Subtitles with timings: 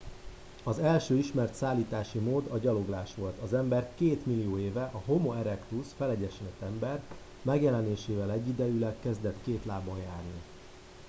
[0.63, 3.37] az első ismert szállítási mód a gyaloglás volt.
[3.43, 7.01] az ember két millió éve a homo erectus felegyenesedett ember
[7.41, 10.41] megjelenésével egyidejűleg kezdett két lábon járni